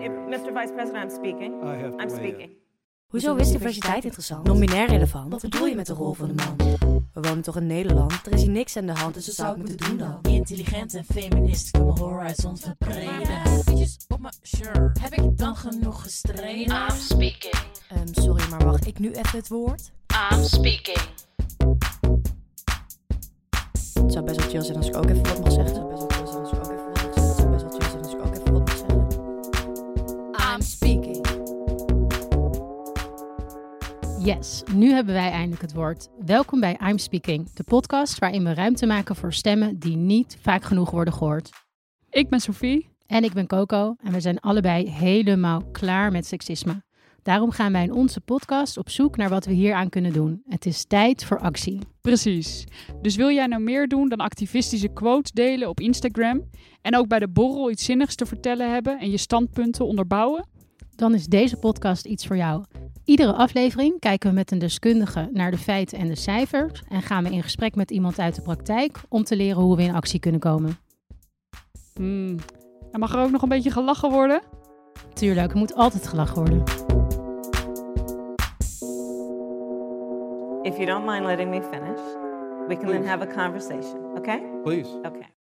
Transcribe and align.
If, 0.00 0.12
Mr. 0.28 0.52
Vice 0.52 0.72
President, 0.72 1.04
I'm 1.04 1.10
speaking. 1.10 1.62
I 1.64 1.76
have 1.76 1.96
to 1.96 2.02
I'm 2.02 2.10
speaking. 2.10 2.50
Hoezo 3.06 3.36
is 3.36 3.50
diversiteit 3.50 4.04
interessant? 4.04 4.46
Non-binair 4.46 4.88
relevant. 4.88 5.30
Wat 5.30 5.40
bedoel 5.40 5.66
je 5.66 5.74
met 5.74 5.86
de 5.86 5.92
rol 5.92 6.12
van 6.12 6.28
de 6.28 6.34
man? 6.34 6.56
We 7.12 7.20
wonen 7.20 7.42
toch 7.42 7.56
in 7.56 7.66
Nederland? 7.66 8.26
Er 8.26 8.32
is 8.32 8.42
hier 8.42 8.50
niks 8.50 8.76
aan 8.76 8.86
de 8.86 8.92
hand, 8.92 9.14
dus 9.14 9.26
wat 9.26 9.34
zou 9.34 9.50
ik 9.50 9.56
moeten 9.56 9.76
doen 9.76 9.96
dan? 9.96 10.18
Intelligent 10.22 10.94
en 10.94 11.04
feminist, 11.04 11.68
ik 11.68 11.76
wil 11.76 11.84
mijn 11.84 11.98
horizon 11.98 12.56
verbreden. 12.58 13.40
Op 14.08 14.20
mijn 14.20 14.34
shirt, 14.42 15.00
heb 15.00 15.12
ik 15.12 15.38
dan 15.38 15.56
genoeg 15.56 16.02
gestreden? 16.02 16.76
I'm 16.76 16.96
speaking. 16.96 17.54
Ehm, 17.88 18.06
sorry, 18.10 18.48
maar 18.50 18.66
mag 18.66 18.78
ik 18.86 18.98
nu 18.98 19.10
even 19.10 19.38
het 19.38 19.48
woord? 19.48 19.92
I'm 20.32 20.42
speaking. 20.44 21.00
Het 23.92 24.12
zou 24.12 24.24
best 24.24 24.40
wel 24.40 24.48
chill 24.48 24.62
zijn 24.62 24.76
als 24.76 24.88
ik 24.88 24.96
ook 24.96 25.08
even 25.08 25.22
wat 25.22 25.40
mag 25.40 25.52
zeggen. 25.52 26.11
Yes, 34.24 34.62
nu 34.74 34.90
hebben 34.90 35.14
wij 35.14 35.30
eindelijk 35.30 35.62
het 35.62 35.72
woord. 35.72 36.08
Welkom 36.26 36.60
bij 36.60 36.78
I'm 36.88 36.98
Speaking, 36.98 37.52
de 37.52 37.64
podcast 37.64 38.18
waarin 38.18 38.44
we 38.44 38.54
ruimte 38.54 38.86
maken 38.86 39.16
voor 39.16 39.32
stemmen 39.32 39.78
die 39.78 39.96
niet 39.96 40.36
vaak 40.40 40.64
genoeg 40.64 40.90
worden 40.90 41.14
gehoord. 41.14 41.50
Ik 42.10 42.28
ben 42.28 42.40
Sophie. 42.40 42.88
En 43.06 43.24
ik 43.24 43.32
ben 43.32 43.46
Coco 43.46 43.94
en 44.02 44.12
we 44.12 44.20
zijn 44.20 44.40
allebei 44.40 44.88
helemaal 44.88 45.62
klaar 45.72 46.12
met 46.12 46.26
seksisme. 46.26 46.82
Daarom 47.22 47.50
gaan 47.50 47.72
wij 47.72 47.82
in 47.82 47.92
onze 47.92 48.20
podcast 48.20 48.76
op 48.76 48.90
zoek 48.90 49.16
naar 49.16 49.28
wat 49.28 49.44
we 49.44 49.52
hieraan 49.52 49.88
kunnen 49.88 50.12
doen. 50.12 50.42
Het 50.48 50.66
is 50.66 50.84
tijd 50.84 51.24
voor 51.24 51.38
actie. 51.38 51.78
Precies. 52.00 52.64
Dus 53.00 53.16
wil 53.16 53.30
jij 53.30 53.46
nou 53.46 53.62
meer 53.62 53.88
doen 53.88 54.08
dan 54.08 54.18
activistische 54.18 54.92
quotes 54.92 55.32
delen 55.32 55.68
op 55.68 55.80
Instagram 55.80 56.48
en 56.82 56.96
ook 56.96 57.08
bij 57.08 57.18
de 57.18 57.28
borrel 57.28 57.70
iets 57.70 57.84
zinnigs 57.84 58.14
te 58.14 58.26
vertellen 58.26 58.72
hebben 58.72 58.98
en 58.98 59.10
je 59.10 59.18
standpunten 59.18 59.86
onderbouwen? 59.86 60.46
Dan 60.96 61.14
is 61.14 61.26
deze 61.26 61.56
podcast 61.56 62.06
iets 62.06 62.26
voor 62.26 62.36
jou. 62.36 62.64
Iedere 63.04 63.32
aflevering 63.32 63.98
kijken 63.98 64.28
we 64.28 64.34
met 64.34 64.50
een 64.50 64.58
deskundige 64.58 65.28
naar 65.32 65.50
de 65.50 65.58
feiten 65.58 65.98
en 65.98 66.08
de 66.08 66.16
cijfers 66.16 66.82
en 66.88 67.02
gaan 67.02 67.24
we 67.24 67.30
in 67.30 67.42
gesprek 67.42 67.74
met 67.74 67.90
iemand 67.90 68.18
uit 68.18 68.34
de 68.34 68.42
praktijk 68.42 69.00
om 69.08 69.24
te 69.24 69.36
leren 69.36 69.62
hoe 69.62 69.76
we 69.76 69.82
in 69.82 69.94
actie 69.94 70.20
kunnen 70.20 70.40
komen. 70.40 70.76
Hmm. 71.94 72.36
En 72.92 73.00
mag 73.00 73.14
er 73.14 73.20
ook 73.20 73.30
nog 73.30 73.42
een 73.42 73.48
beetje 73.48 73.70
gelachen 73.70 74.10
worden? 74.10 74.42
Tuurlijk, 75.12 75.52
er 75.52 75.58
moet 75.58 75.74
altijd 75.74 76.06
gelachen 76.08 76.36
worden. 76.36 76.62
If 80.62 80.76
you 80.76 80.86
don't 80.86 81.04
mind 81.04 81.24
letting 81.24 81.50
me 81.50 81.62
finish, 81.62 82.00
we 82.68 82.76
can 82.76 82.86
then 82.86 83.06
have 83.06 83.22
a 83.22 83.26
conversation, 83.26 84.16
okay? 84.16 84.42
Please. 84.62 84.98
Okay. 85.02 85.41